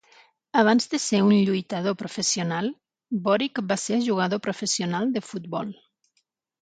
[0.61, 2.71] Abans de ser un lluitador professional,
[3.27, 5.71] Boric va ser jugador professional de futbol.